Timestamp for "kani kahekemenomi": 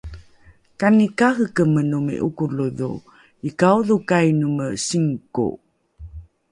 0.79-2.15